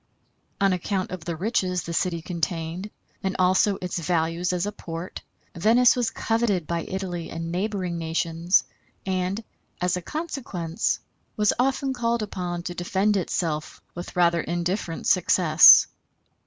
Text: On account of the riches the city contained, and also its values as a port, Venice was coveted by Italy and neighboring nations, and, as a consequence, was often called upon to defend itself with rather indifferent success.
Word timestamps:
On 0.59 0.73
account 0.73 1.11
of 1.11 1.25
the 1.25 1.35
riches 1.35 1.83
the 1.83 1.93
city 1.93 2.23
contained, 2.23 2.89
and 3.21 3.35
also 3.37 3.77
its 3.83 3.99
values 3.99 4.51
as 4.51 4.65
a 4.65 4.71
port, 4.71 5.21
Venice 5.55 5.95
was 5.95 6.09
coveted 6.09 6.65
by 6.65 6.81
Italy 6.87 7.29
and 7.29 7.51
neighboring 7.51 7.99
nations, 7.99 8.63
and, 9.05 9.43
as 9.79 9.95
a 9.97 10.01
consequence, 10.01 10.97
was 11.37 11.53
often 11.59 11.93
called 11.93 12.23
upon 12.23 12.63
to 12.63 12.73
defend 12.73 13.15
itself 13.15 13.79
with 13.93 14.15
rather 14.15 14.41
indifferent 14.41 15.05
success. 15.05 15.85